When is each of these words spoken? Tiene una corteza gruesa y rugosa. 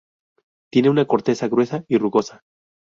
Tiene 0.71 0.89
una 0.89 1.05
corteza 1.05 1.47
gruesa 1.47 1.85
y 1.87 1.99
rugosa. 1.99 2.41